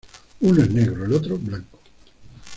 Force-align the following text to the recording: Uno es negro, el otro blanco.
Uno 0.39 0.63
es 0.63 0.71
negro, 0.71 1.05
el 1.05 1.13
otro 1.13 1.37
blanco. 1.37 1.77